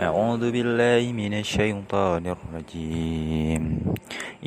أعوذ 0.00 0.48
بالله 0.50 1.12
من 1.12 1.44
الشيطان 1.44 2.24
الرجيم. 2.26 3.62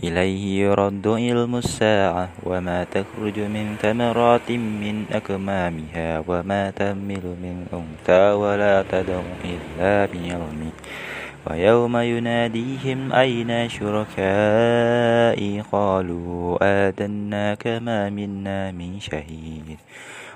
إليه 0.04 0.66
يرد 0.66 1.08
علم 1.08 1.56
الساعة 1.56 2.30
وما 2.44 2.84
تخرج 2.84 3.40
من 3.40 3.78
ثمرات 3.78 4.52
من 4.52 5.06
أكمامها 5.14 6.24
وما 6.28 6.72
تحمل 6.74 7.26
من 7.38 7.70
أنثى 7.70 8.32
ولا 8.34 8.82
تدع 8.82 9.22
إلا 9.46 10.06
بعلمه 10.10 10.72
ويوم 11.46 11.98
يناديهم 11.98 13.14
أين 13.14 13.70
شركائي؟ 13.70 15.62
قالوا 15.72 16.58
آذنا 16.62 17.56
كما 17.56 18.10
منا 18.10 18.72
من 18.72 19.00
شهيد. 19.00 19.78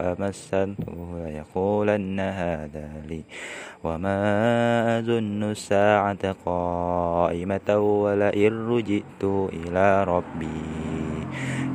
مسته 0.00 0.74
ليقولن 1.16 2.20
هذا 2.20 2.88
لي 3.08 3.22
وما 3.84 4.18
أظن 4.98 5.42
الساعة 5.50 6.32
قائمة 6.46 7.68
ولئن 7.78 8.68
رجئت 8.68 9.22
إلى 9.24 10.04
ربي 10.04 10.62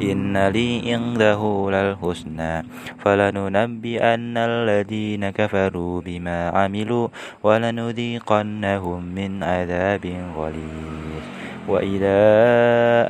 إن 0.01 0.47
لي 0.47 0.93
عنده 0.93 1.41
للحسنى 1.71 2.63
فلننبئن 2.99 4.37
الذين 4.37 5.29
كفروا 5.29 6.01
بما 6.01 6.49
عملوا 6.49 7.07
ولنذيقنهم 7.43 9.03
من 9.03 9.43
عذاب 9.43 10.05
غليظ 10.37 11.23
وإذا 11.67 12.19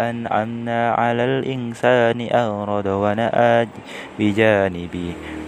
أنعمنا 0.09 0.91
على 0.91 1.23
الإنسان 1.25 2.27
أغرد 2.31 2.87
ونأى 2.87 3.67
بجانبه 4.19 5.13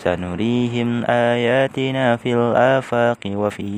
سنريهم 0.00 1.04
آياتنا 1.04 2.16
في 2.16 2.34
الآفاق 2.34 3.20
وفي 3.26 3.70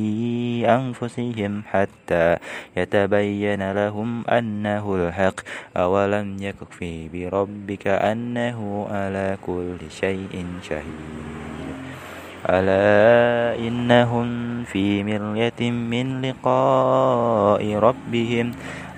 أنفسهم 0.70 1.62
حتى 1.66 2.36
يتبين 2.76 3.72
لهم 3.72 4.24
أنه 4.28 4.84
الحق. 4.94 5.40
أولم 5.76 6.36
يكفي 6.40 7.08
بربك 7.08 7.86
أنه 7.86 8.86
على 8.90 9.36
كل 9.46 9.78
شيء 9.90 10.46
شهيد. 10.62 11.02
ألا 12.42 13.58
إنهم 13.58 14.26
في 14.64 15.04
مرية 15.04 15.70
من 15.70 16.22
لقاء 16.22 17.62
ربهم. 17.74 18.52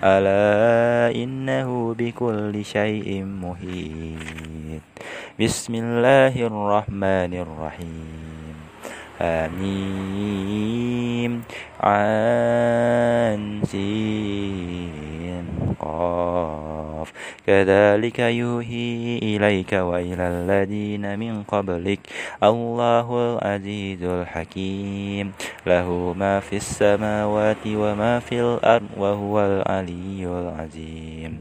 ألا 0.05 1.15
إنه 1.15 1.95
بكل 1.99 2.65
شيء 2.65 3.25
محيط. 3.25 4.83
بسم 5.41 5.75
الله 5.75 6.47
الرحمن 6.47 7.35
الرحيم. 7.35 8.57
آمين. 9.21 11.43
عن 11.81 13.61
سين 13.65 15.04
قاف 15.81 17.13
كذلك 17.47 18.19
يوحي 18.19 19.19
إليك 19.23 19.73
وإلى 19.73 20.25
الذين 20.35 21.19
من 21.19 21.43
قبلك. 21.43 22.01
الله 22.43 23.07
العزيز 23.25 24.03
الحكيم. 24.03 25.33
له 25.67 26.15
ما 26.19 26.41
في 26.41 26.57
السماوات 26.57 27.63
وما 27.67 28.21
في 28.21 28.41
الأرض 28.41 28.89
وهو 28.97 29.41
العلي 29.41 30.27
العظيم. 30.27 31.39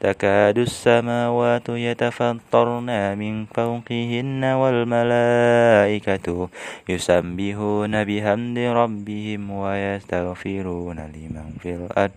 تكاد 0.00 0.58
السماوات 0.58 1.68
يتفطرن 1.68 3.18
من 3.18 3.44
فوقهن 3.54 4.44
والملائكة 4.44 6.48
يسبحون 6.88 8.04
بحمد 8.04 8.58
ربهم 8.58 9.50
ويستغفرون 9.50 10.96
لمن 10.96 11.46
في 11.62 11.70
الأرض. 11.74 12.10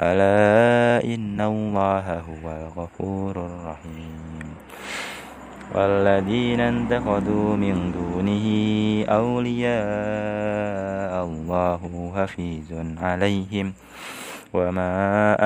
ألا 0.00 0.83
إن 1.04 1.40
الله 1.40 2.06
هو 2.28 2.44
الغفور 2.58 3.34
الرحيم 3.46 4.46
والذين 5.74 6.60
انتقدوا 6.60 7.56
من 7.56 7.92
دونه 7.92 8.46
أولياء 9.08 9.74
الله 11.24 12.12
حفيظ 12.16 12.70
عليهم 13.02 13.72
وما 14.54 14.92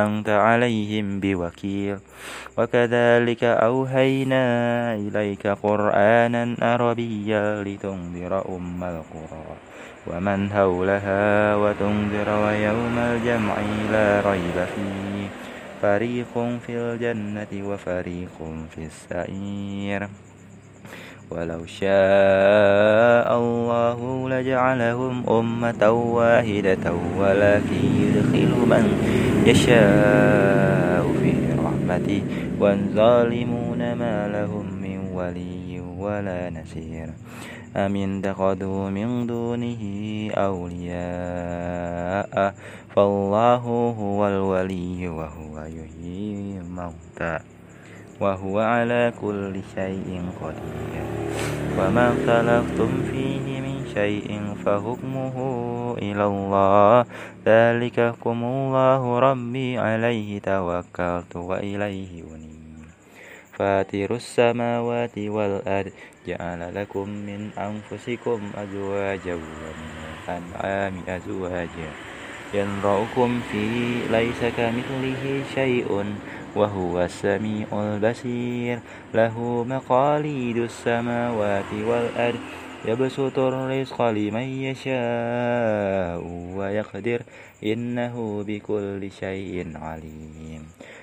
أنت 0.06 0.28
عليهم 0.28 1.20
بوكيل 1.20 1.98
وكذلك 2.58 3.44
أوهينا 3.44 4.44
إليك 4.94 5.46
قرآنا 5.46 6.56
عربيا 6.62 7.64
لتنذر 7.64 8.32
أم 8.56 8.84
القرى 8.84 9.67
ومن 10.12 10.50
حولها 10.50 11.56
وتنذر 11.56 12.28
ويوم 12.28 12.98
الجمع 12.98 13.54
لا 13.92 14.20
ريب 14.30 14.56
فيه. 14.74 15.28
فريق 15.82 16.58
في 16.66 16.72
الجنة 16.76 17.68
وفريق 17.68 18.36
في 18.70 18.84
السعير. 18.84 20.08
ولو 21.30 21.66
شاء 21.66 23.38
الله 23.38 24.28
لجعلهم 24.28 25.30
أمة 25.30 25.90
واحدة 25.90 26.92
ولكن 27.18 27.82
يدخل 28.02 28.52
من 28.66 28.84
يشاء 29.46 31.04
في 31.20 31.32
رحمته. 31.64 32.22
والظالمون 32.60 33.92
ما 33.92 34.28
لهم 34.28 34.66
من 34.82 34.98
ولي 35.12 35.80
ولا 35.98 36.50
نصير. 36.50 37.08
أم 37.76 37.96
اتخذوا 37.96 38.90
من 38.90 39.26
دونه 39.26 39.82
أولياء 40.34 42.54
فالله 42.96 43.64
هو 44.00 44.28
الولي 44.28 45.08
وهو 45.08 45.58
يحيي 45.58 46.58
الموتى 46.58 47.38
وهو 48.20 48.58
على 48.58 49.12
كل 49.20 49.60
شيء 49.74 50.22
قدير 50.42 51.04
وما 51.78 52.08
اختلفتم 52.08 53.02
فيه 53.10 53.60
من 53.60 53.86
شيء 53.94 54.40
فحكمه 54.64 55.36
إلى 55.98 56.24
الله 56.26 57.04
ذلك 57.46 58.00
حكم 58.00 58.44
الله 58.44 59.18
ربي 59.18 59.78
عليه 59.78 60.38
توكلت 60.38 61.36
وإليه 61.36 62.22
أنيب 62.34 62.57
فاتر 63.58 64.14
السماوات 64.14 65.18
والأرض 65.18 65.92
جعل 66.26 66.74
لكم 66.74 67.08
من 67.08 67.50
أنفسكم 67.58 68.40
أزواجا 68.54 69.34
ومن 69.34 69.90
الأنعام 70.28 70.94
أزواجا 71.08 71.90
ينرأكم 72.54 73.40
فيه 73.52 74.08
ليس 74.10 74.40
كمثله 74.56 75.42
شيء 75.54 76.04
وهو 76.56 77.02
السميع 77.02 77.66
البصير. 77.72 78.78
له 79.14 79.64
مقاليد 79.68 80.56
السماوات 80.56 81.72
والأرض 81.72 82.40
يبسط 82.84 83.38
الرزق 83.38 84.02
لمن 84.02 84.48
يشاء 84.70 86.22
ويقدر 86.56 87.20
إنه 87.64 88.44
بكل 88.46 89.10
شيء 89.20 89.76
عليم. 89.76 90.62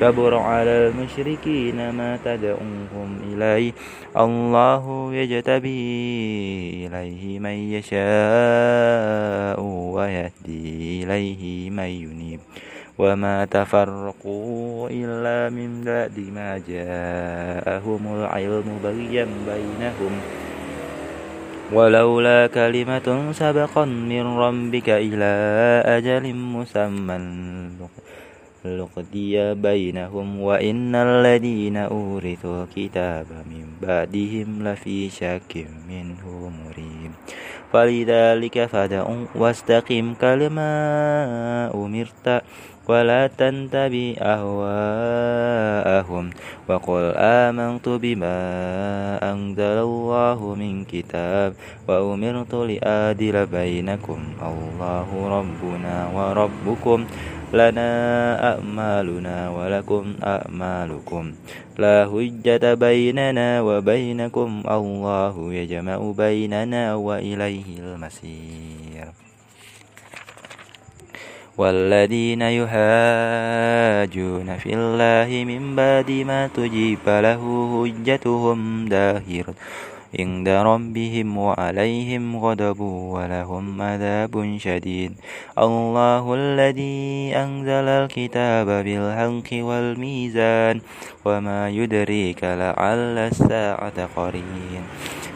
كبر 0.00 0.34
على 0.34 0.70
المشركين 0.70 1.90
ما 1.90 2.18
تدعوهم 2.24 3.10
إليه. 3.32 3.72
الله 4.16 5.14
يجتبي 5.14 6.86
إليه 6.86 7.38
من 7.38 7.56
يشاء 7.74 9.60
ويهدي 9.60 11.04
إليه 11.04 11.70
من 11.70 11.84
ينيب. 11.84 12.40
وما 12.98 13.44
تفرقوا 13.44 14.88
إلا 14.90 15.54
من 15.54 15.84
بعد 15.84 16.16
ما 16.34 16.62
جاءهم 16.68 18.02
العلم 18.14 18.78
بغيا 18.84 19.26
بينهم. 19.46 20.12
ولولا 21.72 22.46
كلمة 22.46 23.32
سبقا 23.32 23.84
من 23.84 24.26
ربك 24.26 24.88
إلى 24.88 25.34
أجل 25.86 26.34
مسمى 26.34 27.16
لقضي 28.64 29.54
بينهم 29.54 30.40
وإن 30.40 30.94
الذين 30.94 31.76
أورثوا 31.76 32.64
الكتاب 32.64 33.26
من 33.50 33.64
بعدهم 33.82 34.68
لفي 34.68 35.10
شك 35.10 35.66
منه 35.88 36.52
مريب. 36.64 37.12
فلذلك 37.72 38.64
فدع 38.64 39.06
واستقم 39.34 40.14
كلما 40.14 40.70
أمرت. 41.74 42.42
ولا 42.88 43.26
تنتبه 43.26 44.16
أهواءهم 44.18 46.30
وقل 46.68 47.12
آمنت 47.16 47.88
بما 47.88 48.38
أنزل 49.32 49.78
الله 49.88 50.54
من 50.54 50.84
كتاب 50.84 51.52
وأمرت 51.88 52.54
لآدل 52.54 53.46
بينكم 53.46 54.18
الله 54.42 55.08
ربنا 55.28 55.96
وربكم 56.14 57.06
لنا 57.52 57.90
أعمالنا 58.52 59.50
ولكم 59.50 60.04
أعمالكم 60.24 61.32
لا 61.78 62.08
حجة 62.12 62.74
بيننا 62.74 63.60
وبينكم 63.62 64.62
الله 64.70 65.54
يجمع 65.54 66.12
بيننا 66.16 66.94
وإليه 66.94 67.68
المسير 67.78 68.87
والذين 71.58 72.42
يهاجون 72.42 74.56
في 74.56 74.74
الله 74.74 75.44
من 75.44 75.76
بعد 75.76 76.10
ما 76.10 76.46
تجيب 76.46 76.98
له 77.06 77.42
حجتهم 77.84 78.88
داهرة 78.88 79.54
عند 80.18 80.48
ربهم 80.48 81.38
وعليهم 81.38 82.36
غضب 82.36 82.80
ولهم 82.80 83.82
عذاب 83.82 84.56
شديد. 84.58 85.12
الله 85.58 86.34
الذي 86.34 87.32
أنزل 87.36 87.88
الكتاب 87.88 88.66
بالحق 88.66 89.48
والميزان 89.52 90.80
وما 91.24 91.68
يدريك 91.68 92.44
لعل 92.44 93.18
الساعة 93.18 94.08
قرين. 94.16 94.82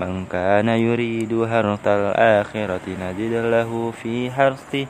من 0.00 0.24
كان 0.32 0.68
يريد 0.68 1.32
حرث 1.44 1.86
الآخرة 1.86 2.86
نجد 3.00 3.32
له 3.32 3.92
في 4.02 4.30
حرثه 4.30 4.86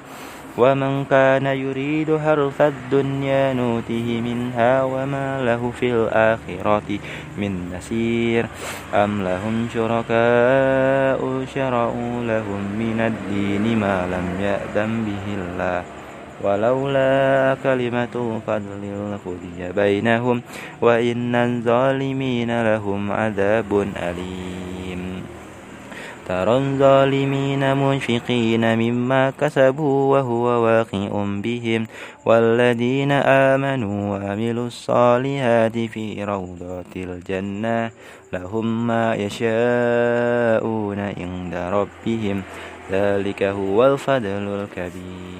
ومن 0.58 1.04
كان 1.04 1.46
يريد 1.46 2.16
حرث 2.16 2.60
الدنيا 2.60 3.52
نوته 3.52 4.20
منها 4.20 4.82
وما 4.82 5.42
له 5.42 5.72
في 5.80 5.92
الآخرة 5.92 6.98
من 7.38 7.72
نسير 7.74 8.46
أم 8.94 9.22
لهم 9.22 9.68
شركاء 9.74 11.20
شرعوا 11.54 12.14
لهم 12.24 12.62
من 12.78 12.98
الدين 13.00 13.78
ما 13.78 14.06
لم 14.06 14.26
يأذن 14.40 14.92
به 15.04 15.26
الله 15.34 15.99
ولولا 16.44 17.56
كلمة 17.62 18.40
فضل 18.46 18.82
لقضي 19.12 19.72
بينهم 19.72 20.42
وإن 20.80 21.34
الظالمين 21.34 22.74
لهم 22.74 23.12
عذاب 23.12 23.86
أليم. 23.96 25.22
ترى 26.28 26.56
الظالمين 26.56 27.76
منفقين 27.76 28.78
مما 28.78 29.32
كسبوا 29.40 30.18
وهو 30.18 30.44
واقع 30.44 31.08
بهم 31.42 31.86
والذين 32.26 33.12
آمنوا 33.12 34.18
وعملوا 34.18 34.66
الصالحات 34.66 35.78
في 35.78 36.24
روضات 36.24 36.96
الجنة 36.96 37.90
لهم 38.32 38.86
ما 38.86 39.14
يشاءون 39.14 40.98
عند 40.98 41.54
ربهم. 41.54 42.42
ذلك 42.92 43.42
هو 43.42 43.86
الفضل 43.86 44.26
الكبير. 44.26 45.39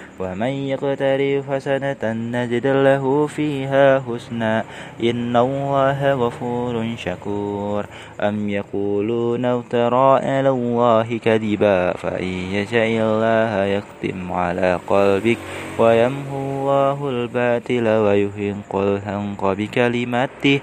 ومن 0.21 0.53
يقترف 0.69 1.49
حسنة 1.49 2.03
نجد 2.03 2.67
له 2.67 3.27
فيها 3.27 3.99
حسنا. 3.99 4.63
إن 5.03 5.33
الله 5.37 6.13
غفور 6.13 6.95
شكور. 6.97 7.85
أم 8.21 8.49
يقولون 8.49 9.45
افترى 9.45 10.09
على 10.21 10.49
الله 10.49 11.17
كذبا. 11.17 11.97
فإن 11.97 12.33
يشاء 12.53 12.87
الله 13.01 13.65
يختم 13.65 14.31
على 14.31 14.79
قلبك 14.87 15.37
ويمحو 15.79 16.37
الله 16.37 17.09
الباطل 17.09 17.87
ويحق 17.87 18.75
الحق 18.75 19.41
بكلماته 19.45 20.59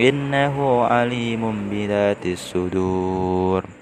إنه 0.00 0.84
عليم 0.84 1.42
بذات 1.70 2.26
الصدور. 2.26 3.81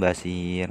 بصير 0.00 0.68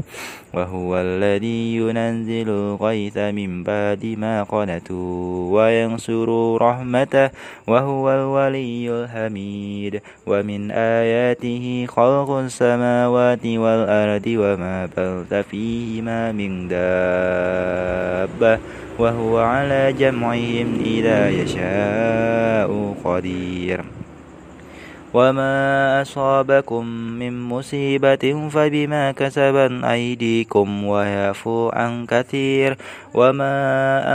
وهو 0.53 0.98
الذي 0.98 1.75
ينزل 1.75 2.50
الغيث 2.50 3.17
من 3.17 3.63
بعد 3.63 4.15
ما 4.17 4.43
قنتوا 4.43 5.51
وينصر 5.55 6.57
رحمته 6.62 7.29
وهو 7.67 8.12
الولي 8.12 9.03
الحميد 9.03 10.01
ومن 10.27 10.72
آياته 10.72 11.86
خلق 11.89 12.29
السماوات 12.31 13.46
والأرض 13.46 14.27
وما 14.27 14.89
بلت 14.98 15.34
فيهما 15.51 16.31
من 16.31 16.67
دابة 16.67 18.60
وهو 19.00 19.38
على 19.38 19.93
جمعهم 19.93 20.79
إذا 20.86 21.29
يشاء 21.29 22.96
قدير 23.03 23.97
وما 25.17 26.01
أصابكم 26.01 26.86
من 27.19 27.33
مصيبة 27.50 28.50
فبما 28.50 29.12
كسبت 29.12 29.83
أيديكم 29.83 30.83
ويعفو 30.86 31.69
عن 31.74 32.05
كثير 32.05 32.77
وما 33.13 33.55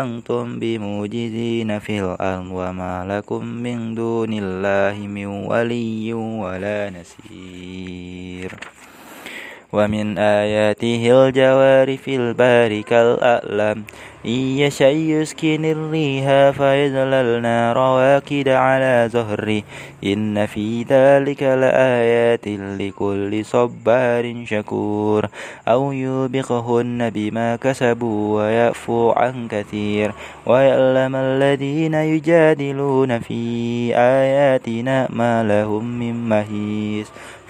أنتم 0.03 0.59
بموجزين 0.59 1.79
في 1.79 2.01
الأرض 2.01 2.47
وما 2.51 2.95
لكم 3.11 3.43
من 3.47 3.95
دون 3.95 4.33
الله 4.33 5.07
من 5.07 5.27
ولي 5.27 6.13
ولا 6.15 6.91
نسير 6.95 8.51
ومن 9.73 10.19
آياته 10.19 11.29
الجوار 11.29 11.97
في 11.97 12.17
البار 12.17 12.81
كالأعلم 12.81 13.85
إن 14.27 14.31
يشأ 14.31 14.91
يسكن 14.91 15.65
الريح 15.65 16.51
فيظللنا 16.51 17.73
رواكد 17.73 18.49
على 18.49 19.09
زهره. 19.13 19.63
إن 20.05 20.47
في 20.47 20.83
ذلك 20.83 21.43
لآيات 21.43 22.49
لكل 22.49 23.45
صبار 23.45 24.45
شكور. 24.47 25.27
أو 25.69 25.93
يوبقهن 25.93 27.11
بما 27.11 27.57
كسبوا 27.57 28.43
ويعفو 28.43 29.11
عن 29.11 29.49
كثير. 29.49 30.13
ويعلم 30.47 31.17
الذين 31.17 31.95
يجادلون 31.95 33.19
في 33.19 33.43
آياتنا 33.97 35.09
ما 35.11 35.43
لهم 35.43 35.85
من 35.99 36.29
مهيس 36.29 37.13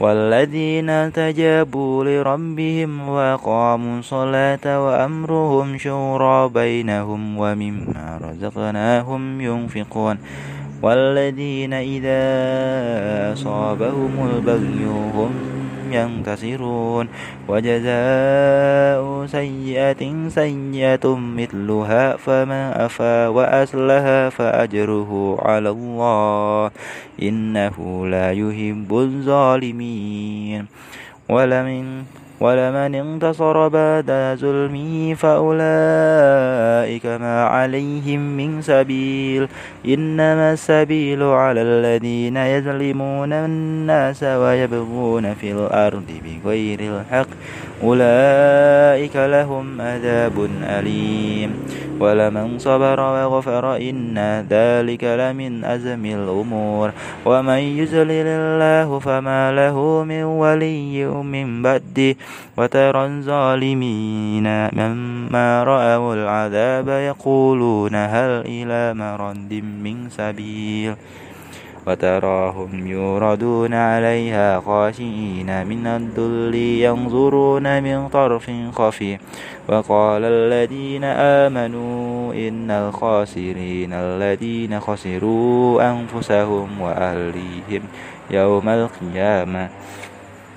والذين 0.00 0.90
استجابوا 0.90 2.04
لربهم 2.04 3.08
وأقاموا 3.08 3.98
الصلاة 3.98 4.86
وأمرهم 4.86 5.78
شورى 5.78 6.48
بينهم 6.48 7.38
ومما 7.38 8.20
رزقناهم 8.22 9.40
ينفقون 9.40 10.18
والذين 10.82 11.72
إذا 11.72 12.22
أصابهم 13.32 14.12
البغي 14.34 14.84
هم 15.14 15.59
ينتصرون 15.92 17.08
وجزاء 17.48 19.26
سيئة 19.26 20.02
سيئة 20.28 21.04
مثلها 21.16 22.16
فما 22.16 22.86
أفى 22.86 23.26
وأصلها 23.26 24.28
فأجره 24.28 25.38
على 25.42 25.70
الله 25.70 26.70
إنه 27.22 28.06
لا 28.06 28.32
يحب 28.32 28.90
الظالمين 28.92 30.66
ولمن 31.28 32.04
ولمن 32.40 32.94
انتصر 32.94 33.68
بعد 33.68 34.36
ظلمه 34.40 35.14
فأولئك 35.14 37.06
ما 37.06 37.44
عليهم 37.44 38.20
من 38.36 38.62
سبيل. 38.62 39.48
إنما 39.86 40.52
السبيل 40.52 41.22
على 41.22 41.62
الذين 41.62 42.36
يظلمون 42.36 43.32
الناس 43.32 44.22
ويبغون 44.22 45.34
في 45.34 45.52
الأرض 45.52 46.08
بغير 46.24 46.80
الحق. 46.80 47.28
أولئك 47.84 49.16
لهم 49.16 49.80
عذاب 49.80 50.48
أليم. 50.64 51.50
ولمن 52.00 52.58
صبر 52.58 53.00
وغفر 53.00 53.76
إن 53.76 54.18
ذلك 54.50 55.04
لمن 55.04 55.64
أزم 55.64 56.04
الأمور. 56.04 56.90
ومن 57.24 57.58
يزلل 57.58 58.26
الله 58.26 58.98
فما 58.98 59.52
له 59.52 60.04
من 60.04 60.22
ولي 60.24 61.04
من 61.06 61.62
بعده. 61.62 62.16
وترى 62.56 63.06
الظالمين 63.06 64.46
مما 64.74 65.64
رأوا 65.64 66.14
العذاب 66.14 66.88
يقولون 66.88 67.94
هل 67.94 68.30
إلى 68.46 68.94
مرد 68.94 69.52
من 69.82 70.10
سبيل 70.10 70.94
وتراهم 71.86 72.86
يوردون 72.86 73.74
عليها 73.74 74.60
خاشئين 74.60 75.66
من 75.66 75.86
الذل 75.86 76.54
ينظرون 76.54 77.82
من 77.82 78.08
طرف 78.08 78.50
خفي 78.72 79.18
وقال 79.68 80.24
الذين 80.24 81.04
آمنوا 81.04 82.34
إن 82.34 82.70
الخاسرين 82.70 83.92
الذين 83.92 84.80
خسروا 84.80 85.90
أنفسهم 85.90 86.80
وأهليهم 86.80 87.82
يوم 88.30 88.68
القيامة 88.68 89.68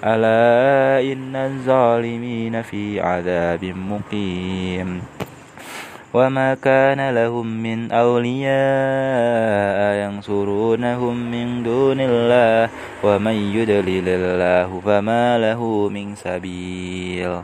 ألا 0.04 1.00
إن 1.00 1.36
الظالمين 1.36 2.62
في 2.62 3.00
عذاب 3.00 3.66
مقيم 3.66 5.02
وما 6.14 6.54
كان 6.54 7.16
لهم 7.16 7.48
من 7.48 7.92
أولياء 7.92 8.52
ينصرونهم 10.04 11.32
من 11.32 11.64
دون 11.64 11.98
الله 12.00 12.70
ومن 13.04 13.56
يدلل 13.56 14.08
الله 14.08 14.82
فما 14.86 15.38
له 15.38 15.90
من 15.90 16.16
سبيل 16.16 17.42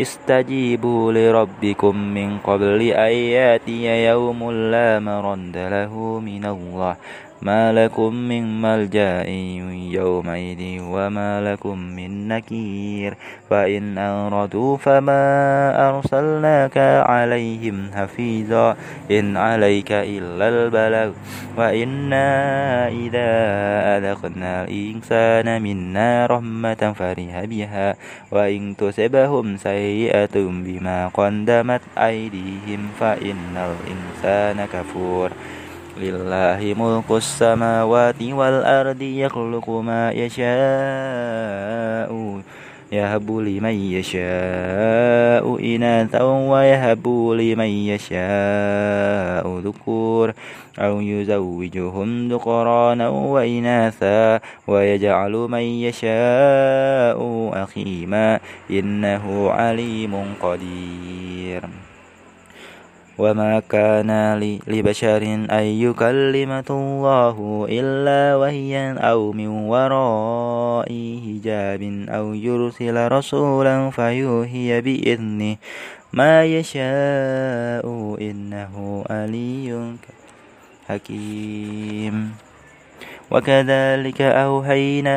استجيبوا 0.00 1.12
لربكم 1.12 1.96
من 1.96 2.38
قبل 2.38 2.82
أن 2.82 3.12
يأتي 3.12 4.06
يوم 4.06 4.50
لا 4.50 4.98
مرد 4.98 5.56
له 5.56 6.20
من 6.20 6.44
الله 6.44 6.96
ما 7.42 7.72
لكم 7.72 8.14
من 8.14 8.62
ملجأ 8.62 9.22
يومئذ 9.92 10.82
وما 10.82 11.52
لكم 11.52 11.78
من 11.78 12.28
نكير. 12.28 13.14
فإن 13.50 13.98
أردوا 13.98 14.76
فما 14.76 15.24
أرسلناك 15.88 16.78
عليهم 17.06 17.90
حفيظا. 17.94 18.76
إن 19.10 19.36
عليك 19.36 19.92
إلا 19.92 20.48
البلغ 20.48 21.12
وإنا 21.56 22.28
إذا 22.88 23.30
أذقنا 23.98 24.64
الإنسان 24.64 25.62
منا 25.62 26.26
رحمة 26.26 26.92
فرح 26.98 27.44
بها. 27.44 27.94
وإن 28.30 28.76
تصبهم 28.76 29.56
سيئة 29.56 30.34
بما 30.34 31.08
قدمت 31.08 31.80
أيديهم 31.98 32.88
فإن 33.00 33.56
الإنسان 33.56 34.66
كفور. 34.72 35.30
لله 35.98 36.74
ملك 36.78 37.10
السماوات 37.10 38.22
والأرض 38.22 39.02
يخلق 39.02 39.70
ما 39.70 40.12
يشاء 40.12 40.48
يهب 42.92 43.30
لمن 43.30 43.76
يشاء 43.92 45.74
إناثا 45.74 46.22
ويهب 46.22 47.08
لمن 47.40 47.70
يشاء 47.92 49.58
ذكور 49.58 50.32
أو 50.78 51.00
يزوجهم 51.00 52.28
ذكرانا 52.32 53.08
وإناثا 53.08 54.40
ويجعل 54.66 55.32
من 55.32 55.66
يشاء 55.86 57.50
أخيما 57.54 58.40
إنه 58.70 59.50
عليم 59.50 60.34
قدير. 60.42 61.87
وما 63.18 63.60
كان 63.60 64.38
لبشر 64.66 65.22
أن 65.50 65.64
يكلمه 65.64 66.68
الله 66.70 67.66
إلا 67.70 68.36
وهيا 68.36 68.98
أو 68.98 69.32
من 69.32 69.48
وراء 69.48 70.90
حجاب 71.26 71.82
أو 72.08 72.34
يرسل 72.34 72.96
رسولا 73.12 73.90
فيوهي 73.90 74.80
بإذنه 74.80 75.56
ما 76.12 76.44
يشاء 76.44 77.84
إنه 78.20 79.04
علي 79.10 79.92
حكيم. 80.88 82.48
وكذلك 83.30 84.20
أوحينا 84.22 85.16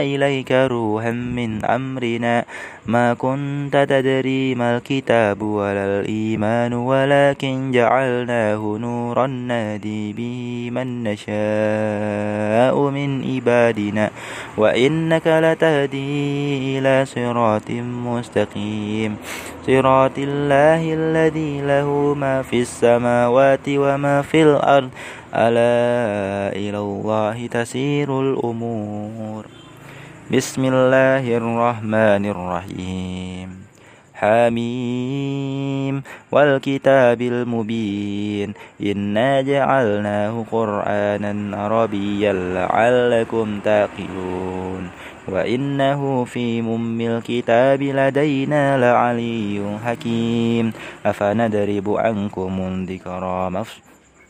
إليك 0.00 0.52
روحا 0.52 1.10
من 1.10 1.64
أمرنا 1.64 2.44
ما 2.88 3.14
كنت 3.14 3.76
تدري 3.88 4.54
ما 4.54 4.76
الكتاب 4.76 5.42
ولا 5.42 6.00
الإيمان 6.00 6.72
ولكن 6.72 7.70
جعلناه 7.70 8.76
نورا 8.80 9.26
نادي 9.26 10.12
به 10.12 10.70
من 10.72 11.02
نشاء 11.02 12.90
من 12.90 13.34
عبادنا. 13.34 14.10
وإنك 14.56 15.26
لتهدي 15.26 16.78
إلى 16.78 17.04
صراط 17.04 17.70
مستقيم. 18.08 19.16
صراط 19.66 20.18
الله 20.18 20.94
الذي 20.94 21.60
له 21.60 22.14
ما 22.14 22.42
في 22.42 22.60
السماوات 22.60 23.68
وما 23.68 24.22
في 24.22 24.42
الأرض. 24.42 24.90
ألا 25.34 26.56
إلى 26.56 26.78
الله 26.78 27.46
تسير 27.46 28.20
الأمور. 28.20 29.57
بسم 30.28 30.64
الله 30.64 31.24
الرحمن 31.36 32.24
الرحيم 32.28 33.48
حميم 34.14 36.02
والكتاب 36.32 37.20
المبين 37.22 38.52
إنا 38.82 39.40
جعلناه 39.40 40.44
قرآنا 40.52 41.56
عربيا 41.56 42.32
لعلكم 42.32 43.60
تعقلون 43.64 44.90
وإنه 45.28 46.24
في 46.24 46.62
مم 46.62 47.00
الكتاب 47.00 47.82
لدينا 47.82 48.78
لعلي 48.78 49.78
حكيم 49.84 50.72
أفندرب 51.06 51.88
عنكم 51.88 52.52
الذكرى 52.60 53.50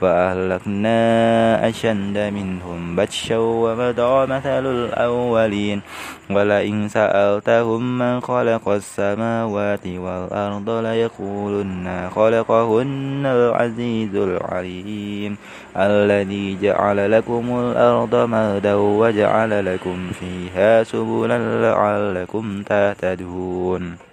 فأهلكنا 0.00 1.68
أشد 1.68 2.18
منهم 2.18 2.96
بطشا 2.96 3.38
ومضى 3.38 4.26
مثل 4.26 4.66
الأولين. 4.66 5.82
ولئن 6.30 6.88
سألتهم 6.88 7.98
من 7.98 8.20
خلق 8.20 8.68
السماوات 8.68 9.86
والأرض 9.86 10.70
ليقولن 10.70 12.08
خلقهن 12.14 13.22
العزيز 13.26 14.14
العليم. 14.14 15.36
الذي 15.76 16.58
جعل 16.62 17.12
لكم 17.12 17.44
الأرض 17.50 18.14
مهدا 18.14 18.74
وجعل 18.74 19.74
لكم 19.74 20.10
فيها 20.20 20.82
سبلا 20.82 21.38
لعلكم 21.38 22.62
تهتدون. 22.62 24.09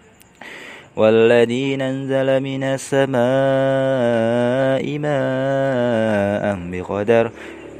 والذي 0.97 1.77
نزل 1.77 2.39
من 2.41 2.63
السماء 2.63 3.17
ماء 4.99 6.57
بقدر 6.71 7.31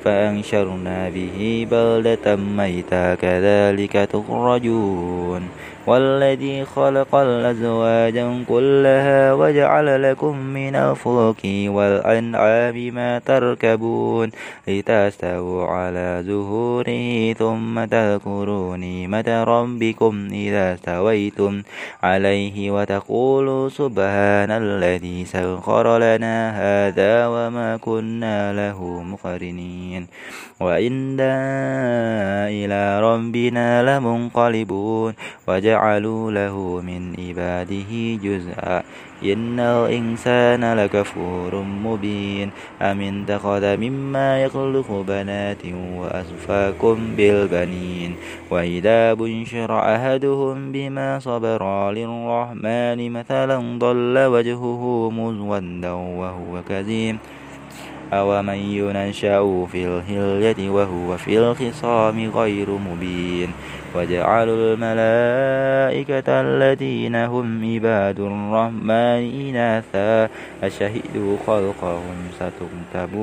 فأنشرنا 0.03 1.09
به 1.09 1.67
بلدة 1.71 2.35
ميتا 2.35 3.15
كذلك 3.15 3.93
تخرجون. 3.93 5.41
والذي 5.87 6.65
خلق 6.65 7.15
الأزواج 7.15 8.45
كلها 8.47 9.33
وجعل 9.33 10.11
لكم 10.11 10.37
من 10.37 10.75
الفلك 10.75 11.41
والأنعام 11.75 12.75
ما 12.93 13.19
تركبون 13.19 14.31
لتستووا 14.67 15.65
على 15.65 16.23
زهوره 16.27 17.33
ثم 17.33 17.85
تذكروا 17.85 18.77
نعمة 18.77 19.43
ربكم 19.43 20.27
إذا 20.31 20.73
استويتم 20.73 21.61
عليه 22.03 22.71
وتقولوا 22.71 23.69
سبحان 23.69 24.51
الذي 24.51 25.25
سخر 25.25 25.97
لنا 25.97 26.37
هذا 26.51 27.27
وما 27.27 27.77
كنا 27.77 28.53
له 28.53 29.03
مقرنين 29.03 30.07
وإنا 30.59 31.33
إلى 32.49 33.01
ربنا 33.01 33.67
لمنقلبون 33.83 35.13
وجعلوا 35.77 36.31
له 36.31 36.81
من 36.81 37.13
عباده 37.21 37.91
جزءا. 38.17 38.83
إن 39.23 39.59
الإنسان 39.59 40.73
لكفور 40.73 41.53
مبين. 41.61 42.49
أم 42.81 43.01
اتخذ 43.01 43.77
مما 43.77 44.43
يخلق 44.43 44.89
بنات 45.07 45.63
وأسفاكم 45.97 46.97
بالبنين. 47.17 48.15
وإذا 48.49 49.13
بشر 49.13 49.71
أحدهم 49.95 50.71
بما 50.71 51.19
صبر 51.19 51.91
للرحمن 51.91 52.99
مثلا 53.11 53.57
ضل 53.77 54.15
وجهه 54.17 55.09
مزودا 55.13 55.91
وهو 55.91 56.53
كذيب 56.69 57.17
أومن 58.13 58.55
ينشأ 58.55 59.65
في 59.71 59.79
الهلية 59.85 60.69
وهو 60.69 61.17
في 61.17 61.37
الخصام 61.39 62.31
غير 62.31 62.69
مبين. 62.71 63.49
وجعلوا 63.95 64.73
الملائكة 64.73 66.41
الذين 66.41 67.15
هم 67.15 67.73
عباد 67.73 68.19
الرحمن 68.19 69.21
إناثا 69.47 70.29
أشهدوا 70.63 71.37
خلقهم 71.47 72.17
ستكتب 72.39 73.13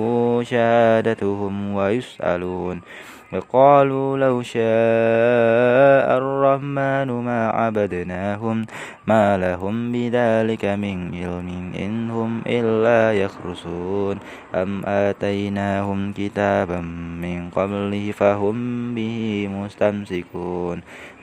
شهادتهم 0.43 1.75
ويسألون 1.75 2.81
وقالوا 3.35 4.19
لو 4.19 4.43
شاء 4.43 6.07
الرحمن 6.19 7.09
ما 7.11 7.49
عبدناهم 7.49 8.67
ما 9.07 9.39
لهم 9.39 9.93
بذلك 9.93 10.65
من 10.65 11.15
علم 11.15 11.73
إن 11.79 12.11
هم 12.11 12.43
إلا 12.47 13.13
يخرسون 13.23 14.19
أم 14.55 14.83
آتيناهم 14.87 16.13
كتابا 16.13 16.81
من 17.23 17.51
قبله 17.51 18.13
فهم 18.13 18.95
به 18.95 19.49
مستمسكون 19.51 20.54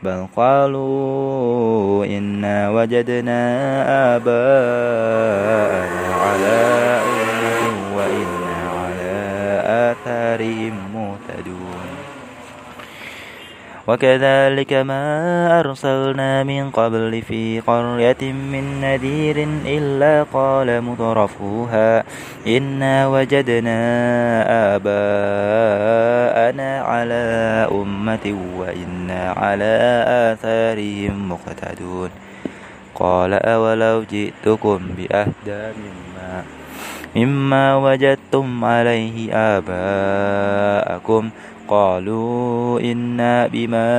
بل 0.03 0.27
قالوا 0.35 2.05
إنا 2.05 2.69
وجدنا 2.69 3.41
آباءنا 4.15 6.15
على 6.15 6.59
أمة 7.05 7.95
وإنا 7.95 8.57
على 8.79 9.13
آثارهم 9.91 10.90
وكذلك 13.87 14.73
ما 14.73 15.59
أرسلنا 15.59 16.43
من 16.43 16.69
قبل 16.69 17.21
في 17.21 17.59
قرية 17.59 18.21
من 18.21 18.81
نذير 18.81 19.47
إلا 19.65 20.23
قال 20.33 20.81
مترفوها 20.81 22.03
إنا 22.47 23.07
وجدنا 23.07 23.81
آباءنا 24.75 26.81
على 26.81 27.67
أمة 27.71 28.37
وإنا 28.57 29.31
على 29.31 30.03
آثارهم 30.07 31.29
مقتدون. 31.29 32.09
قال 32.95 33.33
أولو 33.33 34.03
جئتكم 34.03 34.79
بأهدى 34.97 35.73
مما 35.81 36.43
مما 37.15 37.75
وجدتم 37.75 38.65
عليه 38.65 39.33
آباءكم 39.33 41.29
قالوا 41.71 42.79
إنا 42.79 43.47
بما 43.47 43.91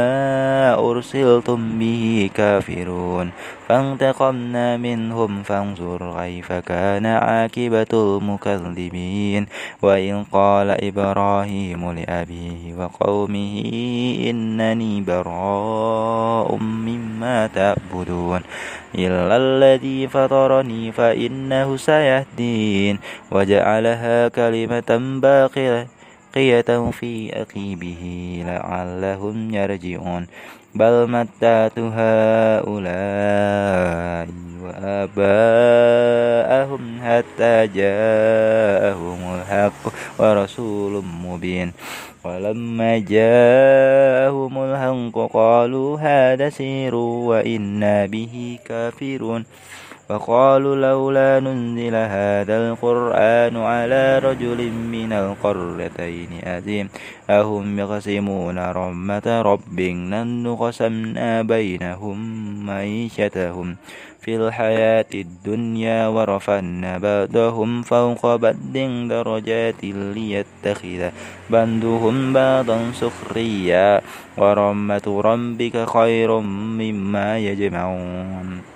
أرسلتم 0.77 1.79
به 1.79 2.31
كافرون. 2.35 3.31
فانتقمنا 3.69 4.77
منهم 4.77 5.43
فانظر 5.43 6.01
كيف 6.21 6.53
كان 6.53 7.07
عاقبة 7.07 7.93
المكذبين. 7.93 9.47
وإن 9.83 10.25
قال 10.33 10.69
إبراهيم 10.85 11.93
لأبيه 11.93 12.75
وقومه 12.79 13.63
إنني 14.31 15.01
براء 15.01 16.57
مما 16.57 17.47
تعبدون. 17.47 18.41
إلا 18.95 19.37
الذي 19.37 20.09
فطرني 20.09 20.93
فإنه 20.93 21.77
سيهدين. 21.77 22.99
وجعلها 23.33 24.29
كلمة 24.29 25.21
باقية 25.23 26.02
بقية 26.33 26.91
في 26.91 27.43
أقيبه 27.43 28.03
لعلهم 28.47 29.55
يرجعون. 29.55 30.27
بل 30.75 31.11
متعت 31.11 31.79
هؤلاء 31.79 32.69
وآباءهم 34.65 35.21
حتى 37.05 37.67
جاءهم 37.67 39.35
الحق 39.35 39.93
ورسول 40.19 41.05
مبين. 41.05 41.73
ولما 42.25 42.99
جاءهم 42.99 44.59
الحق 44.59 45.33
قالوا 45.33 45.99
هذا 46.01 46.49
سير 46.49 46.95
وإنا 46.95 48.07
به 48.07 48.59
كافرون. 48.69 49.45
فقالوا 50.09 50.77
لولا 50.77 51.41
ننزل 51.41 51.95
هذا 51.95 52.57
القرآن 52.69 53.57
على 53.57 54.19
رجل 54.19 54.71
من 54.73 55.13
القريتين 55.13 56.29
أذيم 56.45 56.89
أهم 57.31 57.79
يقسمون 57.79 58.59
رحمة 58.59 59.43
رب 59.43 59.81
نن 59.81 60.57
قسمنا 60.57 61.43
بينهم 61.43 62.19
معيشتهم 62.67 63.77
في 64.23 64.37
الحياة 64.37 65.11
الدنيا 65.15 66.07
ورفعنا 66.07 66.99
بعضهم 66.99 67.83
فوق 67.83 68.37
بد 68.37 68.77
درجات 69.09 69.85
ليتخذ 69.85 71.03
بندهم 71.51 72.33
بعضا 72.33 72.79
سخريا. 72.93 74.01
ورحمة 74.39 75.07
ربك 75.25 75.77
خير 75.89 76.41
مما 76.41 77.39
يجمعون. 77.39 78.72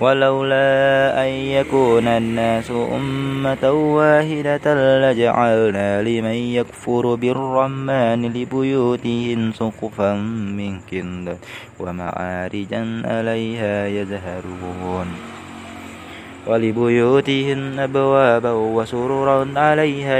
ولولا 0.00 1.24
أن 1.24 1.28
يكون 1.28 2.06
الناس 2.08 2.70
أمة 2.70 3.70
واحدة 3.70 4.66
لجعلنا 5.02 6.02
لمن 6.02 6.38
يكفر 6.58 7.14
بالرحمن 7.14 8.26
لبيوتهم 8.32 9.52
سقفا 9.52 10.14
من 10.58 10.80
كندر 10.90 11.36
ومعارجا 11.80 13.02
عليها 13.04 13.86
يزهرون 13.86 15.06
ولبيوتهم 16.46 17.80
أبوابا 17.80 18.52
وسررا 18.52 19.48
عليها 19.56 20.18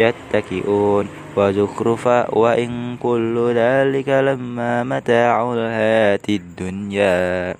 يتكئون 0.00 1.06
وزخرفا 1.36 2.34
وإن 2.34 2.96
كل 2.96 3.52
ذلك 3.54 4.08
لما 4.08 4.82
متاع 4.84 5.52
الحياة 5.52 6.26
الدنيا. 6.28 7.54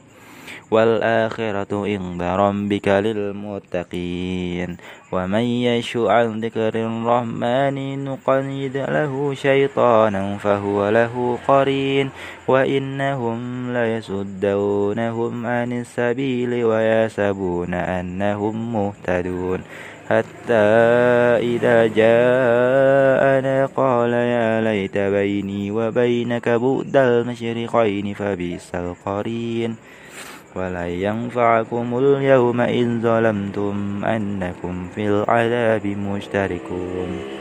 والآخرة 0.70 1.84
عند 1.84 2.22
ربك 2.22 2.88
للمتقين. 2.88 4.76
ومن 5.12 5.40
يش 5.40 5.96
عن 5.96 6.40
ذكر 6.40 6.74
الرحمن 6.74 8.04
نقيد 8.04 8.76
له 8.76 9.34
شيطانا 9.34 10.36
فهو 10.36 10.88
له 10.88 11.38
قرين. 11.48 12.10
وإنهم 12.48 13.72
ليصدونهم 13.72 15.46
عن 15.46 15.72
السبيل 15.72 16.64
ويحسبون 16.64 17.74
أنهم 17.74 18.72
مهتدون. 18.72 19.60
حتى 20.10 20.66
إذا 21.38 21.86
جاءنا 21.86 23.66
قال 23.66 24.12
يا 24.12 24.60
ليت 24.60 24.98
بيني 24.98 25.70
وبينك 25.70 26.48
بؤد 26.48 26.96
المشرقين 26.96 28.14
فبئس 28.14 28.74
القرين. 28.74 29.76
ولن 30.54 30.88
ينفعكم 30.88 31.98
اليوم 31.98 32.60
إن 32.60 33.00
ظلمتم 33.02 34.04
أنكم 34.04 34.88
في 34.94 35.08
العذاب 35.08 35.86
مشتركون. 35.86 37.39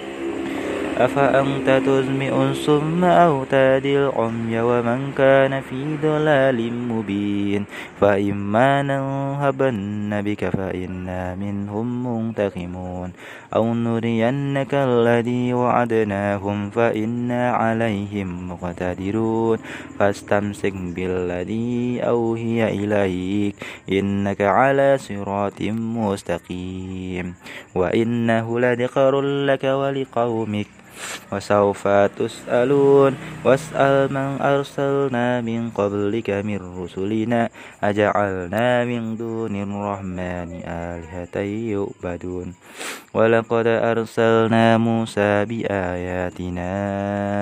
أفأنت 1.00 1.70
تسمع 1.86 2.52
الصم 2.52 3.04
أو 3.04 3.44
تهدي 3.44 4.00
العمي 4.00 4.60
ومن 4.60 5.12
كان 5.18 5.62
في 5.62 5.98
ضلال 6.04 6.74
مبين 6.74 7.66
فإما 8.02 8.82
ننهبن 8.82 10.22
بك 10.22 10.50
فإنا 10.50 11.36
منهم 11.36 11.88
منتقمون 12.08 13.12
أو 13.56 13.74
نرينك 13.74 14.74
الذي 14.74 15.54
وعدناهم 15.54 16.70
فإنا 16.70 17.52
عليهم 17.52 18.52
مقتدرون 18.52 19.58
فاستمسك 20.00 20.74
بالذي 20.76 22.00
أوهي 22.04 22.68
إليك 22.70 23.56
إنك 23.92 24.42
على 24.42 24.98
صراط 24.98 25.62
مستقيم 25.72 27.34
وإنه 27.76 28.60
لذكر 28.60 29.22
لك 29.22 29.64
ولقومك 29.64 30.68
وسوف 31.32 31.88
تسألون. 31.88 33.16
واسأل 33.46 34.14
من 34.14 34.42
أرسلنا 34.42 35.42
من 35.42 35.70
قبلك 35.70 36.30
من 36.30 36.60
رسلنا. 36.84 37.50
أجعلنا 37.84 38.86
من 38.86 39.18
دون 39.18 39.56
الرحمن 39.56 40.50
آلهة 40.66 41.36
يؤبدون. 41.76 42.54
ولقد 43.14 43.68
أرسلنا 43.68 44.78
موسى 44.78 45.46
بآياتنا 45.46 46.72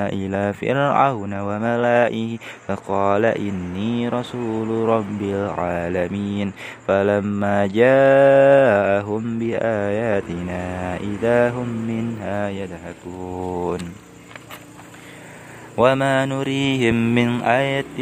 إلى 0.10 0.54
فرعون 0.54 1.34
وملائه 1.34 2.38
فقال 2.68 3.26
إني 3.26 4.10
رسول 4.10 4.90
رب 4.90 5.22
العالمين. 5.22 6.52
فلما 6.88 7.68
جاءهم 7.68 9.40
بآياتنا 9.40 10.64
إذا 10.98 11.50
هم 11.50 11.70
منها 11.88 12.50
يذهبون 12.50 13.47
وما 15.78 16.26
نريهم 16.26 17.16
من 17.16 17.42
آية 17.42 17.96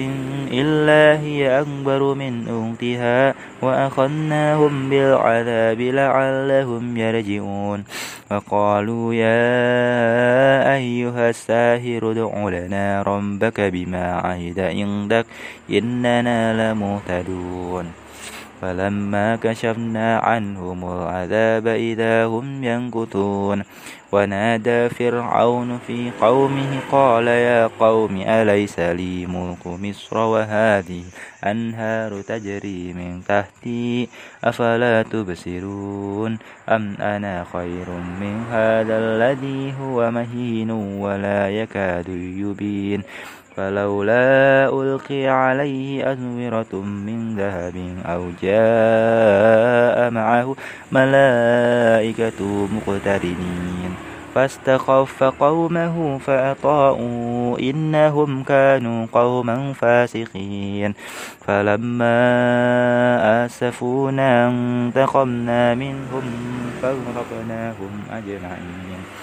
إلا 0.51 1.19
هي 1.19 1.59
أكبر 1.61 2.13
من 2.13 2.33
أختها 2.47 3.33
وأخذناهم 3.61 4.89
بالعذاب 4.89 5.81
لعلهم 5.81 6.97
يرجعون. 6.97 7.83
وقالوا 8.31 9.13
يا 9.13 9.43
أيها 10.75 11.29
الساهر 11.29 12.11
ادع 12.11 12.49
لنا 12.49 13.01
ربك 13.01 13.61
بما 13.61 14.13
عهد 14.13 14.59
عندك 14.59 15.25
إننا 15.69 16.39
لمهتدون. 16.73 18.04
فلما 18.65 19.35
كشفنا 19.35 20.17
عنهم 20.17 20.79
العذاب 20.83 21.67
إذا 21.67 22.25
هم 22.25 22.63
ينكثون. 22.63 23.63
ونادى 24.15 24.89
فرعون 24.89 25.79
في 25.87 26.11
قومه 26.21 26.79
قال 26.91 27.27
يا 27.27 27.67
قوم 27.67 28.21
أليس 28.21 28.79
لي 28.79 29.25
ملك 29.25 29.67
مصر 29.67 30.17
وهذه 30.17 31.03
أنهار 31.43 32.21
تجري 32.21 32.93
من 32.93 33.21
تحتي 33.27 34.09
أفلا 34.43 35.01
تبصرون 35.01 36.37
أم 36.69 36.95
أنا 36.99 37.45
خير 37.53 37.89
من 38.21 38.43
هذا 38.51 38.97
الذي 38.97 39.73
هو 39.81 40.11
مهين 40.11 40.71
ولا 40.71 41.49
يكاد 41.49 42.09
يبين 42.09 43.03
فلولا 43.55 44.69
ألقي 44.69 45.27
عليه 45.27 46.11
أزورة 46.11 46.75
من 46.83 47.35
ذهب 47.35 47.75
أو 48.05 48.21
جاء 48.41 50.11
معه 50.11 50.55
ملائكة 50.91 52.67
مقترنين. 52.75 53.95
فاستخف 54.35 55.23
قومه 55.23 56.17
فأطاؤوا 56.17 57.59
إنهم 57.59 58.43
كانوا 58.43 59.05
قوما 59.11 59.73
فاسقين. 59.73 60.93
فلما 61.47 62.15
آسفونا 63.45 64.47
انتقمنا 64.47 65.75
منهم 65.75 66.25
فأغرقناهم 66.81 67.91
أجمعين. 68.11 69.14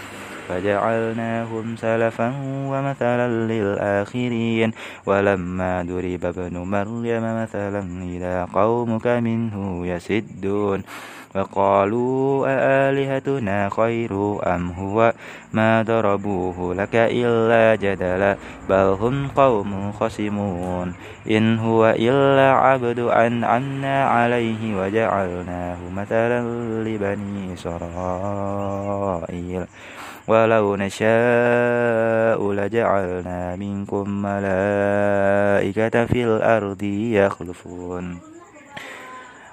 فجعلناهم 0.53 1.77
سلفا 1.77 2.29
ومثلا 2.45 3.29
للآخرين. 3.29 4.73
ولما 5.07 5.83
ضرب 5.83 6.25
ابن 6.25 6.57
مريم 6.59 7.43
مثلا 7.43 7.83
إذا 8.03 8.45
قومك 8.55 9.07
منه 9.07 9.87
يسدون. 9.87 10.83
وقالوا 11.35 12.47
أآلهتنا 12.49 13.69
خير 13.69 14.13
أم 14.55 14.71
هو؟ 14.71 15.13
ما 15.53 15.83
ضربوه 15.83 16.75
لك 16.75 16.95
إلا 16.95 17.75
جدلا 17.81 18.37
بل 18.69 18.97
هم 19.01 19.29
قوم 19.29 19.93
خصمون. 19.93 20.93
إن 21.31 21.59
هو 21.59 21.91
إلا 21.97 22.53
عبد 22.53 22.99
أنعمنا 22.99 24.05
عليه 24.05 24.77
وجعلناه 24.81 25.79
مثلا 25.97 26.41
لبني 26.85 27.55
إسرائيل. 27.55 28.63
ولو 30.29 30.77
نشاء 30.77 32.53
لجعلنا 32.53 33.57
منكم 33.57 34.23
ملائكة 34.23 36.07
في 36.07 36.25
الأرض 36.25 36.83
يخلفون. 36.83 38.32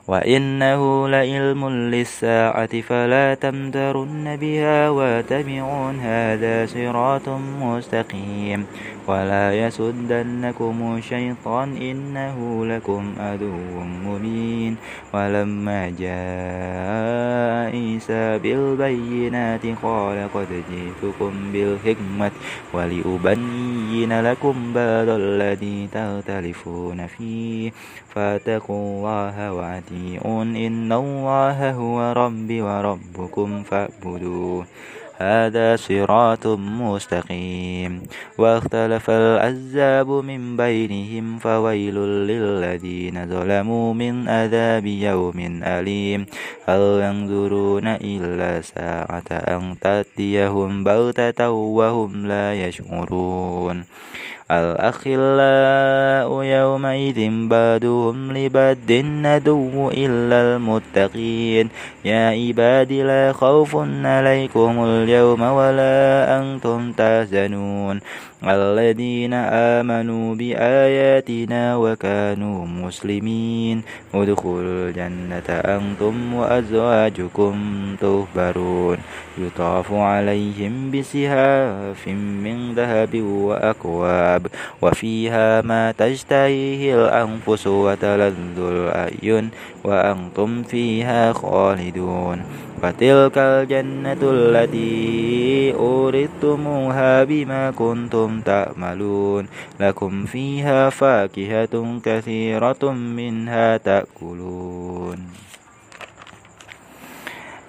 وإنه 0.10 1.08
لعلم 1.08 1.70
للساعة 1.70 2.82
فلا 2.82 3.34
تمترن 3.34 4.36
بها 4.36 4.90
واتبعون 4.90 6.00
هذا 6.00 6.66
صراط 6.66 7.30
مستقيم 7.62 8.66
ولا 9.08 9.54
يسدنكم 9.68 10.96
الشيطان 10.98 11.78
إنه 11.78 12.66
لكم 12.66 13.14
عدو 13.20 13.58
مبين 14.06 14.76
ولما 15.14 15.90
جاء 16.00 17.70
عيسى 17.76 18.38
بالبينات 18.38 19.66
قال 19.84 20.28
قد 20.34 20.48
جئتكم 20.72 21.32
بالحكمة 21.54 22.32
ولأبين 22.74 24.22
لكم 24.22 24.74
بعض 24.74 25.10
الذي 25.10 25.88
تختلفون 25.94 27.08
فيه 27.08 27.72
فاتقوا 28.16 28.98
الله 28.98 29.54
وأطيعون 29.54 30.56
إن 30.56 30.92
الله 30.92 31.72
هو 31.72 32.14
ربي 32.14 32.62
وربكم 32.62 33.64
فاعبدوه. 33.64 34.66
هذا 35.18 35.76
صراط 35.76 36.48
مستقيم. 36.48 38.02
واختلف 38.38 39.10
العذاب 39.10 40.10
من 40.10 40.58
بينهم 40.58 41.38
فويل 41.38 41.96
للذين 42.28 43.28
ظلموا 43.28 43.94
من 43.94 44.30
عذاب 44.30 44.86
يوم 44.86 45.62
أليم. 45.64 46.26
هل 46.68 46.82
ينظرون 47.04 47.88
إلا 47.88 48.62
ساعة 48.62 49.30
أن 49.32 49.76
تأتيهم 49.82 50.84
بغتة 50.84 51.50
وهم 51.52 52.28
لا 52.28 52.68
يشعرون. 52.68 53.84
الأخلاء 54.52 56.44
يومئذ 56.44 57.20
بعدهم 57.48 58.38
لبد 58.38 58.92
ندو 59.26 59.90
إلا 59.90 60.38
المتقين. 60.42 61.70
يا 62.06 62.30
عباد 62.30 62.92
لا 62.94 63.34
خوف 63.34 63.76
عليكم 64.06 64.84
اليوم 64.86 65.42
ولا 65.42 65.98
أنتم 66.40 66.92
تحزنون. 66.92 68.00
الذين 68.44 69.34
آمنوا 69.34 70.36
بآياتنا 70.36 71.76
وكانوا 71.76 72.68
مسلمين. 72.68 73.82
ادخلوا 74.16 74.90
الجنة 74.90 75.50
أنتم 75.50 76.34
وأزواجكم 76.34 77.56
تهبرون. 78.02 78.98
يطاف 79.38 79.94
عليهم 79.94 80.92
بسهاف 80.92 82.08
من 82.08 82.76
ذهب 82.76 83.22
وأكواب. 83.22 84.48
وفيها 84.82 85.62
ما 85.62 85.92
تشتهيه 85.92 86.96
الأنفس 86.96 87.68
وتلذ 87.68 88.58
الأعين. 88.58 89.50
وأنتم 89.84 90.64
فيها 90.64 91.34
خالدون. 91.34 92.42
فتلك 92.82 93.38
الجنة 93.38 94.22
التي 94.24 95.74
أورثتموها 95.74 97.24
بما 97.24 97.72
كنتم 97.72 98.42
تعملون 98.42 99.48
لكم 99.80 100.26
فيها 100.26 100.90
فاكهة 100.90 102.00
كثيرة 102.06 102.92
منها 102.92 103.78
تأكلون 103.78 105.49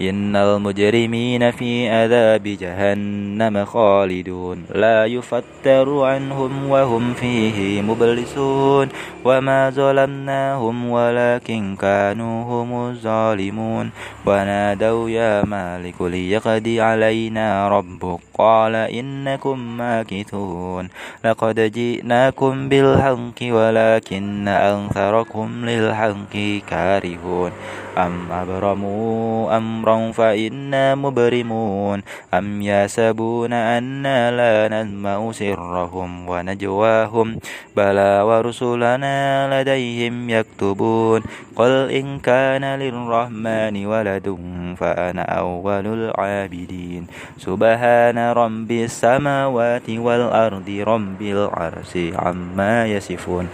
إن 0.03 0.37
المجرمين 0.37 1.51
في 1.51 1.89
عذاب 1.91 2.43
جهنم 2.43 3.65
خالدون. 3.65 4.65
لا 4.75 5.07
يفتر 5.07 6.05
عنهم 6.05 6.71
وهم 6.71 7.15
فيه 7.15 7.83
مبلسون. 7.83 8.89
وما 9.25 9.71
ظلمناهم 9.71 10.91
ولكن 10.91 11.77
كانوا 11.77 12.45
هم 12.45 12.89
الظالمون. 12.89 13.91
ونادوا 14.27 15.11
يا 15.11 15.45
مالك 15.45 16.03
ليقضي 16.03 16.81
علينا 16.81 17.69
ربك. 17.69 18.30
قال 18.41 18.75
إنكم 18.75 19.59
ماكثون. 19.77 20.89
لقد 21.25 21.61
جئناكم 21.61 22.69
بالحق 22.69 23.41
ولكن 23.43 24.49
أنثركم 24.49 25.49
للحق 25.65 26.35
كارهون. 26.71 27.53
أم 27.99 28.33
أبرموا 28.33 29.57
أمرا 29.57 30.13
فإنا 30.13 30.95
مبرمون. 30.95 32.03
أم 32.35 32.63
يحسبون 32.63 33.53
أنا 33.53 34.31
لا 34.31 34.83
نسمع 34.83 35.33
سرهم 35.33 36.29
ونجواهم. 36.29 37.37
بلى 37.77 38.23
ورسلنا 38.23 39.17
لديهم 39.61 40.31
يكتبون. 40.31 41.23
قل 41.57 41.91
إن 41.91 42.19
كان 42.19 42.65
للرحمن 42.65 43.87
ولد 43.87 44.39
فأنا 44.81 45.23
أول 45.23 45.87
العابدين. 45.87 47.07
سبحان 47.39 48.30
رب 48.33 48.71
السماوات 48.71 49.91
والأرض 49.91 50.69
رب 50.69 51.23
العرش 51.23 51.93
عما 52.15 52.87
يصفون. 52.87 53.49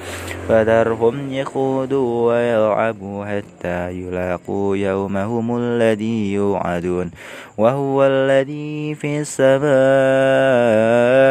فذرهم 0.48 1.32
يخوضوا 1.32 2.32
ويلعبوا 2.32 3.24
حتى 3.24 3.90
يلاقوا 3.90 4.76
يومهم 4.76 5.56
الذي 5.56 6.32
يوعدون. 6.32 7.10
وهو 7.58 8.06
الذي 8.06 8.94
في 8.94 9.20
السماء 9.20 9.66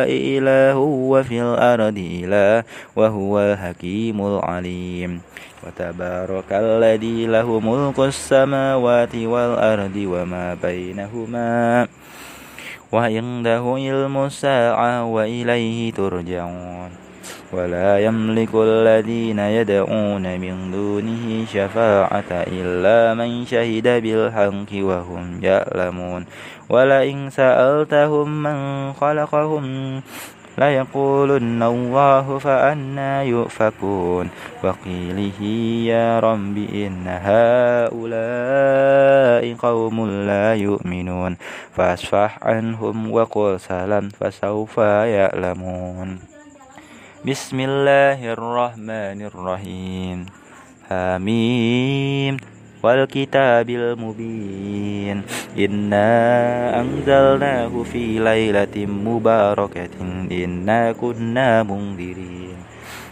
إله 0.09 0.77
وفي 0.77 1.41
الأرض 1.41 1.97
إله 1.97 2.63
وهو 2.95 3.39
الحكيم 3.39 4.25
العليم. 4.25 5.21
وتبارك 5.65 6.49
الذي 6.51 7.25
له 7.25 7.59
ملك 7.59 7.99
السماوات 7.99 9.15
والأرض 9.15 9.95
وما 9.97 10.53
بينهما. 10.63 11.87
وعنده 12.95 13.63
علم 13.75 14.15
الساعة 14.17 15.03
وإليه 15.03 15.91
ترجعون. 15.91 16.89
ولا 17.53 17.99
يملك 17.99 18.49
الذين 18.55 19.39
يدعون 19.39 20.25
من 20.39 20.71
دونه 20.71 21.45
شفاعة 21.45 22.31
إلا 22.31 23.13
من 23.13 23.45
شهد 23.45 23.87
بالحق 24.03 24.71
وهم 24.73 25.25
يعلمون. 25.43 26.25
ولئن 26.69 27.29
سألتهم 27.29 28.27
من 28.43 28.57
خلقهم 28.93 29.65
ليقولن 30.57 31.63
الله 31.63 32.37
فأنا 32.37 33.23
يؤفكون 33.23 34.29
وقيله 34.63 35.41
يا 35.91 36.19
رب 36.19 36.57
إن 36.57 37.03
هؤلاء 37.91 37.95
قوم 39.59 40.09
لا 40.09 40.55
يؤمنون 40.55 41.37
فاصفح 41.75 42.39
عنهم 42.43 43.11
وقل 43.11 43.59
سلام 43.59 44.09
فسوف 44.09 44.77
يعلمون 44.77 46.19
بسم 47.25 47.59
الله 47.59 48.33
الرحمن 48.33 49.19
الرحيم 49.21 50.25
حميم 50.89 52.54
والكتاب 52.85 53.69
المبين. 53.69 55.17
إنا 55.57 56.09
أنزلناه 56.81 57.73
في 57.83 58.21
ليلة 58.21 58.75
مباركة. 58.85 59.97
إنا 60.29 60.91
كنا 60.91 61.63
منذرين. 61.65 62.57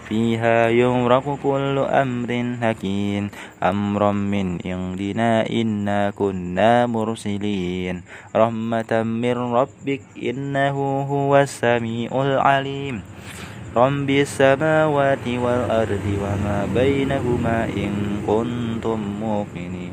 فيها 0.06 0.70
يمرق 0.70 1.26
كل 1.44 1.76
أمر 1.90 2.32
حكيم. 2.62 3.24
أمرا 3.64 4.12
من 4.12 4.62
عندنا 4.66 5.50
إنا 5.50 6.14
كنا 6.14 6.86
مرسلين. 6.86 8.02
رحمة 8.36 8.92
من 9.02 9.38
ربك 9.58 10.04
إنه 10.22 10.78
هو 11.10 11.32
السميع 11.38 12.12
العليم. 12.14 13.02
رب 13.76 14.10
السماوات 14.10 15.28
والأرض 15.28 16.06
وما 16.22 16.68
بينهما 16.76 17.66
إن 17.66 18.22
كنتم 18.28 19.00
موقنين 19.22 19.93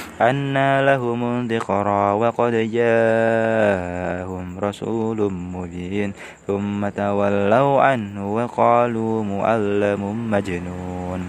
أنا 0.29 0.85
لهم 0.85 1.21
الذكرى 1.23 2.11
وقد 2.21 2.53
جاءهم 2.73 4.59
رسول 4.59 5.33
مبين 5.33 6.13
ثم 6.47 6.89
تولوا 6.89 7.81
عنه 7.81 8.33
وقالوا 8.35 9.23
معلم 9.23 10.31
مجنون 10.31 11.21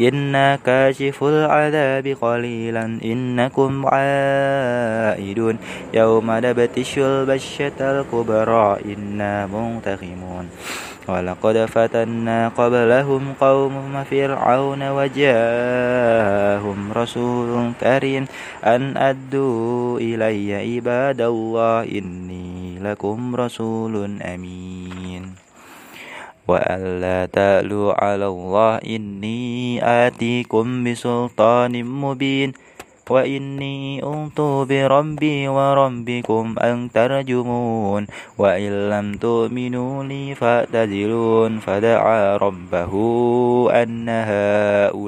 إنا 0.00 0.56
كاشف 0.56 1.24
العذاب 1.24 2.06
قليلا 2.20 2.84
إنكم 3.04 3.86
عائدون 3.86 5.56
يوم 5.94 6.26
نبتش 6.30 6.98
البشة 6.98 7.78
الكبرى 7.80 8.76
إنا 8.84 9.46
منتقمون 9.46 10.48
ولقد 11.08 11.56
فتنا 11.64 12.48
قبلهم 12.48 13.22
قوم 13.40 14.04
فرعون 14.10 14.82
وجاءهم 14.88 16.78
رسول 16.96 17.72
كريم 17.80 18.24
أن 18.64 18.96
أدوا 18.96 20.00
إلي 20.00 20.54
عباد 20.54 21.20
الله 21.20 21.82
إني 21.84 22.78
لكم 22.80 23.36
رسول 23.36 24.22
أمين. 24.22 25.34
وألا 26.48 27.26
تألوا 27.32 28.04
على 28.04 28.26
الله 28.26 28.76
إني 28.84 29.80
آتيكم 29.84 30.84
بسلطان 30.84 31.84
مبين. 31.84 32.52
وإني 33.10 34.04
أنت 34.04 34.40
بربي 34.40 35.48
وربكم 35.48 36.54
أن 36.58 36.90
ترجمون 36.94 38.06
وإن 38.38 38.90
لم 38.90 39.14
تؤمنوا 39.14 40.04
لي 40.04 40.34
فاعتزلون 40.34 41.58
فدعا 41.58 42.36
ربه 42.36 42.92
أن 43.82 44.08
هؤلاء 44.88 45.04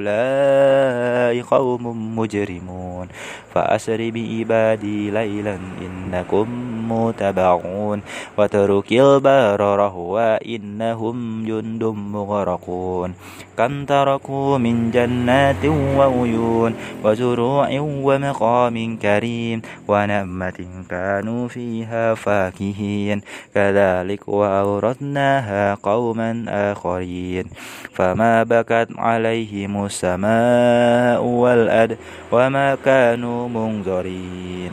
قوم 1.42 2.18
مجرمون 2.18 3.09
فأسر 3.54 4.11
بعبادي 4.11 5.11
ليلا 5.11 5.59
إنكم 5.80 6.46
متبعون 6.88 8.03
وترك 8.38 8.92
البار 8.92 9.61
رهوا 9.61 10.44
إنهم 10.46 11.44
جند 11.46 11.85
مغرقون 11.85 13.14
كم 13.59 13.85
تركوا 13.85 14.59
من 14.59 14.90
جنات 14.90 15.64
وعيون 15.96 16.75
وزروع 17.05 17.68
ومقام 17.81 18.96
كريم 18.96 19.62
ونعمة 19.88 20.59
كانوا 20.90 21.49
فيها 21.49 22.14
فاكهين 22.14 23.20
كذلك 23.55 24.29
وأورثناها 24.29 25.75
قوما 25.75 26.44
آخرين 26.49 27.44
فما 27.92 28.42
بكت 28.42 28.88
عليهم 28.99 29.85
السماء 29.85 31.22
والأرض 31.22 31.96
وما 32.33 32.75
كانوا 32.85 33.49
منظرين 33.49 34.72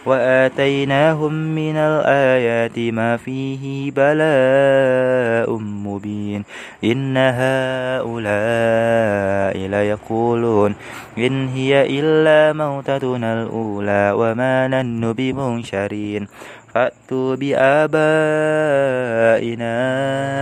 وآتيناهم 0.05 1.33
من 1.33 1.77
الآيات 1.77 2.79
ما 2.79 3.17
فيه 3.17 3.91
بلاء 3.91 5.57
مبين. 5.57 6.43
إن 6.83 7.17
هؤلاء 7.17 8.07
ليقولون 9.67 10.75
إن 11.17 11.47
هي 11.47 11.99
إلا 11.99 12.53
موتتنا 12.53 13.43
الأولى 13.43 14.11
وما 14.15 14.67
نن 14.67 15.13
بمنشرين. 15.13 16.27
فأتوا 16.73 17.35
بآبائنا 17.35 18.01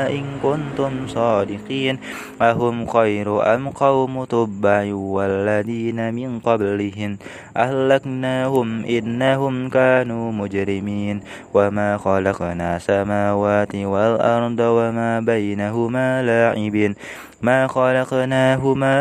إن 0.09 0.23
كنتم 0.43 1.07
صادقين 1.07 1.99
أهم 2.41 2.85
خير 2.85 3.55
أم 3.55 3.69
قوم 3.69 4.23
تبع 4.23 4.93
والذين 4.93 6.13
من 6.13 6.39
قبلهم 6.39 7.17
أهلكناهم 7.57 8.85
إنهم 8.85 9.69
كانوا 9.69 10.31
مجرمين 10.31 11.21
وما 11.53 11.97
خلقنا 11.97 12.79
سماوات 12.79 13.75
والأرض 13.75 14.59
وما 14.59 15.19
بينهما 15.19 16.23
لاعبين 16.23 16.95
ما 17.41 17.67
خلقناهما 17.67 18.95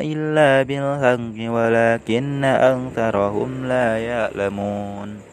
إلا 0.00 0.62
بالحق 0.62 1.52
ولكن 1.52 2.44
أكثرهم 2.44 3.64
لا 3.64 3.98
يعلمون 3.98 5.29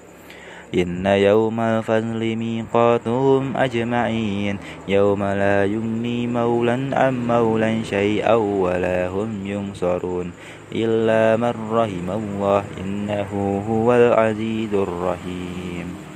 إن 0.75 1.05
يوم 1.05 1.59
الفصل 1.59 2.35
ميقاتهم 2.35 3.57
أجمعين 3.57 4.57
يوم 4.87 5.23
لا 5.23 5.65
يغني 5.65 6.27
مولا 6.27 6.77
عن 6.93 7.27
مولا 7.27 7.83
شيئا 7.83 8.35
ولا 8.35 9.07
هم 9.07 9.47
ينصرون 9.47 10.31
إلا 10.75 11.37
من 11.37 11.53
رحم 11.71 12.07
الله 12.11 12.63
إنه 12.83 13.63
هو 13.69 13.93
العزيز 13.93 14.73
الرحيم. 14.73 16.06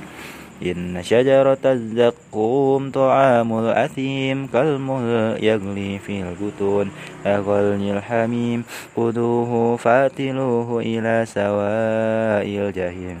إن 0.62 1.02
شجرة 1.02 1.58
الزقوم 1.64 2.90
طعام 2.90 3.58
الأثيم 3.58 4.46
كالمهل 4.46 5.44
يغلي 5.44 5.98
في 5.98 6.22
البطون 6.22 6.90
أغلي 7.26 7.92
الحميم 7.98 8.64
خذوه 8.96 9.76
فاتلوه 9.76 10.80
إلى 10.80 11.24
سواء 11.26 12.46
الجحيم 12.46 13.18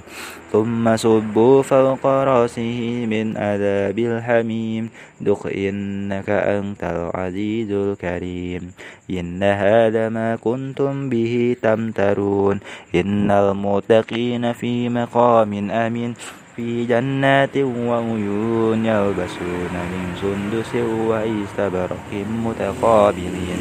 ثم 0.52 0.96
صبوا 0.96 1.62
فوق 1.62 2.06
رأسه 2.06 3.06
من 3.08 3.36
عذاب 3.36 3.98
الحميم 3.98 4.90
ذق 5.22 5.46
إنك 5.46 6.30
أنت 6.30 6.82
العزيز 6.84 7.70
الكريم 7.70 8.72
إن 9.10 9.42
هذا 9.42 10.08
ما 10.08 10.36
كنتم 10.36 11.08
به 11.08 11.56
تمترون 11.62 12.60
إن 12.94 13.30
المتقين 13.30 14.52
في 14.52 14.88
مقام 14.88 15.70
أمين. 15.70 16.14
في 16.56 16.84
جنات 16.84 17.56
وعيون 17.56 18.86
يلبسون 18.86 19.74
من 19.92 20.04
سندس 20.20 20.74
وإستبرق 21.08 22.10
متقابلين. 22.44 23.60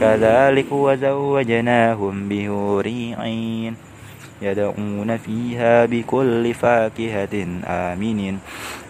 كذلك 0.00 0.72
وزوجناهم 0.72 2.28
بهور 2.28 2.86
عين 3.18 3.74
يدعون 4.42 5.16
فيها 5.16 5.86
بكل 5.86 6.54
فاكهة 6.54 7.46
آمن 7.66 8.38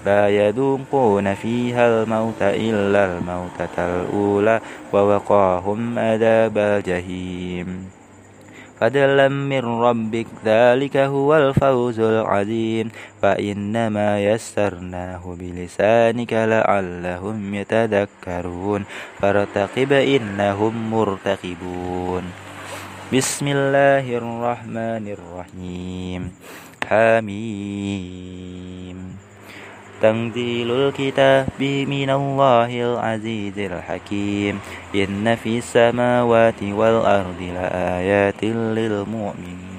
لا 0.07 0.29
يذوقون 0.29 1.35
فيها 1.35 2.03
الموت 2.03 2.43
إلا 2.43 3.19
الموتة 3.19 3.77
الأولى 3.79 4.61
ووقاهم 4.93 5.99
عذاب 5.99 6.59
الجحيم. 6.59 7.92
فضلا 8.83 9.29
من 9.29 9.63
ربك 9.65 10.27
ذلك 10.45 10.97
هو 10.97 11.37
الفوز 11.37 12.01
العظيم 12.01 12.91
فإنما 13.23 14.25
يسرناه 14.25 15.37
بلسانك 15.39 16.33
لعلهم 16.33 17.55
يتذكرون 17.55 18.85
فارتقب 19.19 19.93
إنهم 19.93 20.91
مرتقبون 20.91 22.23
بسم 23.13 23.47
الله 23.49 24.17
الرحمن 24.19 25.15
الرحيم 25.15 26.33
حميم 26.91 28.43
تنزيل 30.03 30.71
الكتاب 30.71 31.63
من 31.89 32.11
الله 32.11 32.71
العزيز 32.83 33.59
الحكيم. 33.59 34.61
إن 34.95 35.35
في 35.35 35.59
السماوات 35.59 36.63
والأرض 36.63 37.41
لآيات 37.55 38.45
للمؤمنين. 38.45 39.72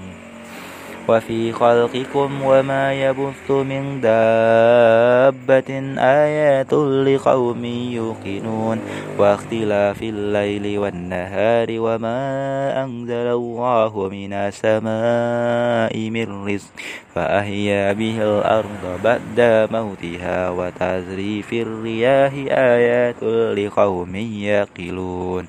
وفي 1.07 1.51
خلقكم 1.51 2.29
وما 2.43 2.93
يبث 2.93 3.51
من 3.51 4.01
دابة 4.01 5.71
آيات 5.99 6.73
لقوم 6.73 7.65
يوقنون 7.65 8.79
واختلاف 9.17 10.03
الليل 10.03 10.79
والنهار 10.79 11.67
وما 11.71 12.19
أنزل 12.83 13.27
الله 13.27 14.09
من 14.11 14.33
السماء 14.33 16.09
من 16.09 16.47
رزق 16.47 16.71
فأحيا 17.15 17.93
به 17.93 18.17
الأرض 18.23 18.99
بعد 19.03 19.67
موتها 19.71 20.49
وتزريف 20.49 21.53
الرياح 21.53 22.33
آيات 22.49 23.23
لقوم 23.57 24.15
يقلون 24.15 25.47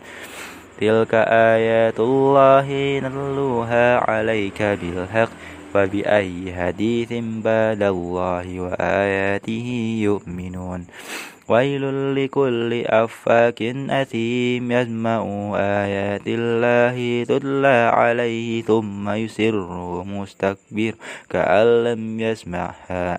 تلك 0.80 1.14
آيات 1.14 2.00
الله 2.00 2.98
نتلوها 2.98 4.10
عليك 4.10 4.62
بالحق 4.62 5.30
فبأي 5.74 6.54
حديث 6.54 7.12
بعد 7.44 7.82
الله 7.82 8.60
وآياته 8.60 9.68
يؤمنون 10.02 10.86
ويل 11.48 12.14
لكل 12.16 12.84
أفاك 12.86 13.62
أثيم 13.90 14.72
يسمع 14.72 15.20
آيات 15.56 16.26
الله 16.26 17.24
تتلى 17.24 17.90
عليه 17.94 18.62
ثم 18.62 19.10
يسر 19.10 20.04
مستكبر 20.04 20.94
كأن 21.30 21.84
لم 21.84 22.20
يسمعها 22.20 23.18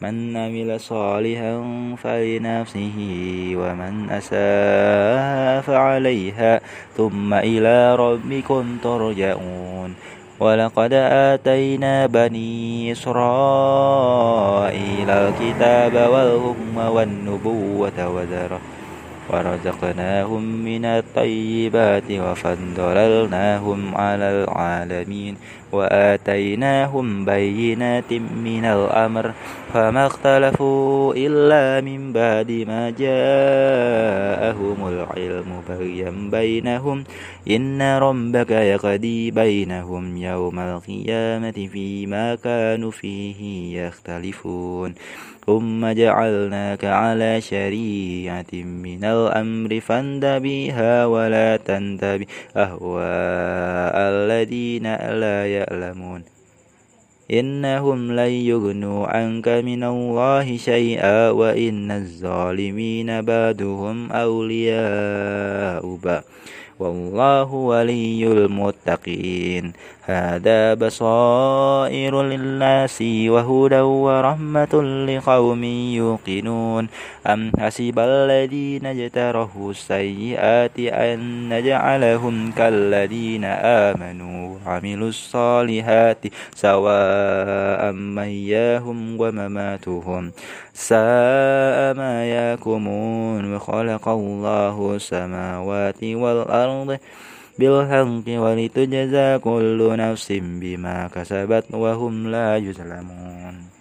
من 0.00 0.36
عمل 0.36 0.80
صالحا 0.80 1.64
فلنفسه 2.02 2.98
ومن 3.56 4.10
أساء 4.10 5.60
فعليها 5.60 6.60
ثم 6.96 7.34
إلى 7.34 7.96
ربكم 7.96 8.78
ترجعون. 8.82 9.94
ولقد 10.40 10.92
آتينا 10.92 12.06
بني 12.06 12.92
إسرائيل 12.92 13.90
الكتاب 15.10 15.94
والحكم 16.10 16.76
والنبوة 16.76 18.08
وذرة 18.08 18.60
ورزقناهم 19.32 20.42
من 20.42 20.84
الطيبات 20.84 22.10
وفضلناهم 22.10 23.94
على 23.94 24.24
العالمين 24.44 25.36
وآتيناهم 25.72 27.24
بينات 27.24 28.12
من 28.44 28.64
الأمر 28.64 29.32
فما 29.74 30.06
اختلفوا 30.06 31.14
إلا 31.16 31.80
من 31.80 32.12
بعد 32.12 32.50
ما 32.68 32.90
جاءهم 32.90 34.78
العلم 34.88 35.62
بغيا 35.68 36.10
بينهم 36.10 37.04
إن 37.50 37.82
ربك 37.82 38.50
يقضي 38.50 39.30
بينهم 39.30 40.16
يوم 40.16 40.58
القيامة 40.58 41.68
فيما 41.72 42.34
كانوا 42.34 42.90
فيه 42.90 43.40
يختلفون 43.86 44.94
ثم 45.50 45.82
جعلناك 45.82 46.84
على 46.84 47.40
شريعة 47.40 48.52
من 48.54 49.02
الأمر 49.04 49.80
فانتبها 49.80 51.06
ولا 51.06 51.56
تنتبه. 51.56 52.26
أهواء 52.56 53.96
الذين 54.14 54.86
لا 54.94 55.46
يعلمون. 55.46 56.22
إنهم 57.30 58.12
لن 58.12 58.30
يغنوا 58.30 59.06
عنك 59.06 59.48
من 59.48 59.82
الله 59.84 60.56
شيئا 60.56 61.30
وإن 61.30 61.90
الظالمين 61.90 63.22
بعدهم 63.22 64.12
أولياء. 64.12 65.82
بعض 66.04 66.22
والله 66.80 67.52
ولي 67.52 68.26
المتقين. 68.26 69.72
هذا 70.04 70.74
بصائر 70.74 72.22
للناس 72.22 73.02
وهدى 73.02 73.80
ورحمة 73.80 74.74
لقوم 75.08 75.64
يوقنون. 76.00 76.88
أم 77.26 77.52
حسب 77.60 77.98
الذين 77.98 78.86
اجترحوا 78.86 79.70
السيئات 79.70 80.78
أن 80.78 81.18
نجعلهم 81.48 82.52
كالذين 82.52 83.44
آمنوا 83.44 84.56
وعملوا 84.66 85.08
الصالحات 85.08 86.22
سواء 86.54 87.92
محياهم 87.92 89.20
ومماتهم. 89.20 90.32
ساء 90.74 91.94
ما 91.94 92.14
يحكمون 92.30 93.54
وخلق 93.54 94.08
الله 94.08 94.96
السماوات 94.96 96.04
والأرض 96.04 96.98
بالحق 97.58 98.26
ولتجزى 98.28 99.38
كل 99.38 99.96
نفس 99.98 100.28
بما 100.32 101.08
كسبت 101.14 101.64
وهم 101.70 102.30
لا 102.30 102.56
يظلمون 102.56 103.79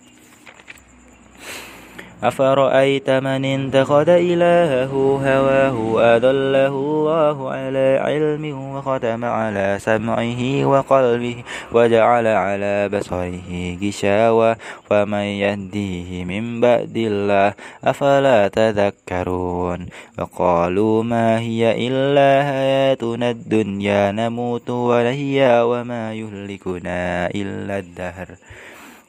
أفرأيت 2.24 3.10
من 3.10 3.46
اتخذ 3.46 4.10
إلهه 4.10 4.94
هواه 5.24 6.16
أضله 6.16 6.68
الله 6.68 7.50
على 7.52 8.00
علم 8.04 8.76
وختم 8.76 9.26
على 9.26 9.78
سمعه 9.80 10.66
وقلبه 10.66 11.44
وجعل 11.72 12.28
على 12.28 12.90
بصره 12.90 13.78
غشاوة 13.84 14.58
ومن 14.92 15.28
يهديه 15.44 16.26
من 16.26 16.62
بعد 16.62 16.98
الله 16.98 17.54
أفلا 17.84 18.48
تذكرون 18.48 19.86
وقالوا 20.20 21.04
ما 21.04 21.40
هي 21.40 21.88
إلا 21.88 22.44
حياتنا 22.44 23.30
الدنيا 23.30 24.12
نموت 24.12 24.70
ونحيا 24.70 25.64
وما 25.64 26.14
يهلكنا 26.14 27.28
إلا 27.28 27.80
الدهر 27.80 28.28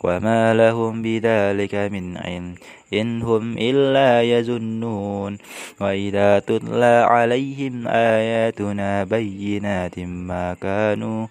وما 0.01 0.55
لهم 0.55 1.03
بذلك 1.03 1.75
من 1.75 2.17
علم 2.17 2.55
إن 2.93 3.23
هم 3.23 3.59
إلا 3.59 4.23
يظنون 4.23 5.39
وإذا 5.81 6.39
تتلى 6.39 7.07
عليهم 7.09 7.89
آياتنا 7.89 9.05
بينات 9.05 9.99
ما 9.99 10.55
كانوا 10.55 11.27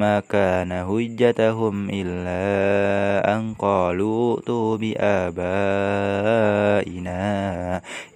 ما 0.00 0.20
كان 0.20 0.72
حجتهم 0.72 1.90
إلا 1.90 2.42
أن 3.36 3.54
قالوا 3.58 4.36
ائتوا 4.36 4.76
بآبائنا 4.76 5.44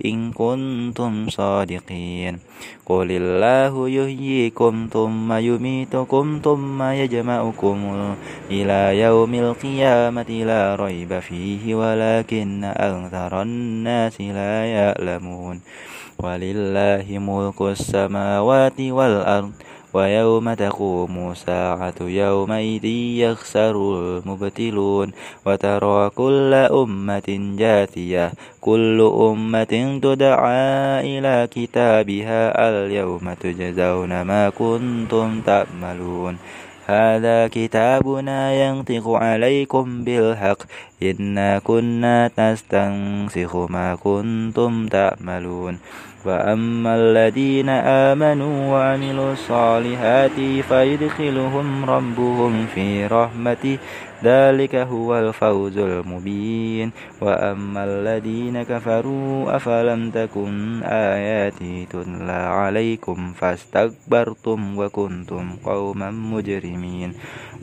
إن 0.04 0.32
كنتم 0.32 1.28
صادقين. 1.28 2.38
قل 2.86 3.08
الله 3.10 3.88
يحييكم 3.88 4.88
ثم 4.92 5.32
يميتكم 5.32 6.40
ثم 6.44 6.82
يجمعكم 6.82 7.78
إلى 8.50 9.00
يوم 9.00 9.34
القيامة 9.34 10.30
لا 10.30 10.76
ريب 10.76 11.18
فيه 11.18 11.74
ولكن 11.74 12.64
أكثر 12.64 13.42
الناس 13.42 14.20
لا 14.20 14.64
يعلمون. 14.66 15.60
ولله 16.18 17.06
ملك 17.18 17.62
السماوات 17.62 18.80
والأرض. 18.80 19.52
ويوم 19.98 20.54
تقوم 20.54 21.30
الساعة 21.30 21.98
يومئذ 22.00 22.84
يخسر 23.24 23.74
المبتلون 23.98 25.08
وترى 25.46 26.10
كل 26.10 26.54
أمة 26.54 27.28
جاثية 27.58 28.32
كل 28.60 28.98
أمة 29.30 29.98
تدعى 30.02 30.70
إلى 31.10 31.48
كتابها 31.50 32.40
اليوم 32.68 33.32
تجزون 33.42 34.22
ما 34.22 34.48
كنتم 34.48 35.40
تعملون. 35.40 36.34
هذا 36.90 37.48
كتابنا 37.48 38.54
ينطق 38.54 39.08
عليكم 39.08 40.04
بالحق. 40.04 40.58
إنا 41.02 41.58
كنا 41.58 42.30
نستنسخ 42.38 43.56
ما 43.56 43.94
كنتم 43.94 44.86
تعملون. 44.86 45.78
فأما 46.24 46.96
الذين 46.96 47.68
آمنوا 47.68 48.72
وعملوا 48.72 49.32
الصالحات 49.32 50.38
فيدخلهم 50.68 51.84
ربهم 51.84 52.66
في 52.74 53.06
رحمته. 53.06 53.78
ذلك 54.24 54.74
هو 54.74 55.18
الفوز 55.18 55.78
المبين. 55.78 56.90
وأما 57.20 57.84
الذين 57.84 58.62
كفروا 58.62 59.56
أفلم 59.56 60.10
تكن 60.10 60.82
آياتي 60.82 61.86
تتلى 61.90 62.32
عليكم 62.32 63.32
فاستكبرتم 63.32 64.78
وكنتم 64.78 65.50
قوما 65.64 66.10
مجرمين. 66.10 67.12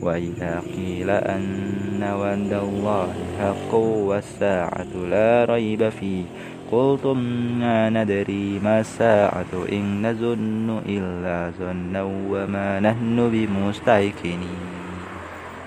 وإذا 0.00 0.62
قيل 0.76 1.10
أن 1.10 2.02
وعد 2.02 2.52
الله 2.52 3.14
حق 3.40 3.74
والساعة 3.74 4.92
لا 5.10 5.44
ريب 5.44 5.88
فيه 5.88 6.24
قلتم 6.72 7.18
ما 7.60 7.90
ندري 7.90 8.58
ما 8.64 8.80
الساعة 8.80 9.52
إن 9.72 10.10
نظن 10.10 10.82
إلا 10.86 11.52
ظنا 11.58 12.02
وما 12.02 12.80
نحن 12.80 13.30
بمستيقنين. 13.30 14.85